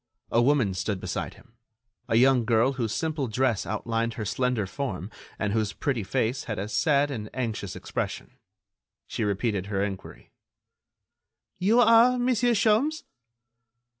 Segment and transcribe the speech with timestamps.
[0.31, 1.53] A woman stood beside him;
[2.09, 6.57] a young girl whose simple dress outlined her slender form and whose pretty face had
[6.57, 8.39] a sad and anxious expression.
[9.05, 10.31] She repeated her enquiry:
[11.59, 13.03] "You are Monsieur Sholmes?"